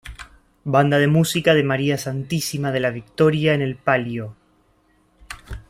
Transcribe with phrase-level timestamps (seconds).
[0.63, 4.35] Banda de Música de María Santísima de la Victoria en el palio.